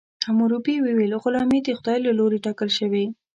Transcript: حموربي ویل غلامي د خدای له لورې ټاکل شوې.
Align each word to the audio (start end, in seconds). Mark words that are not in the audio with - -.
حموربي 0.27 0.75
ویل 0.79 1.13
غلامي 1.23 1.59
د 1.63 1.69
خدای 1.79 1.97
له 2.05 2.11
لورې 2.19 2.43
ټاکل 2.45 2.69
شوې. 2.77 3.05